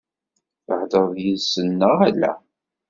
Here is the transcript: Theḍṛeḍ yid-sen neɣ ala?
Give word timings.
Theḍṛeḍ 0.65 1.11
yid-sen 1.23 1.67
neɣ 1.79 1.93
ala? 2.07 2.31